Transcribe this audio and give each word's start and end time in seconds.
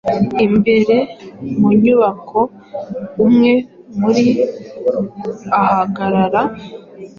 Imbere 0.45 0.95
mu 1.57 1.69
nyubako 1.81 2.39
umwe 3.25 3.51
muri 3.99 4.25
ahagarara 5.59 6.41